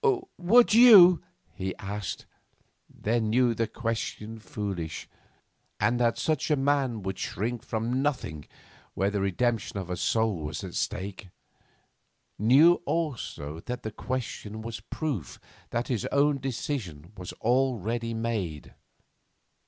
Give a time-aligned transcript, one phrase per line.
[0.39, 1.21] 'Would you?'
[1.53, 2.25] he asked
[2.89, 5.07] then knew the question foolish,
[5.79, 8.47] and that such a man would shrink from nothing
[8.95, 11.29] where the redemption of a soul was at stake;
[12.39, 18.73] knew also that the question was proof that his own decision was already made.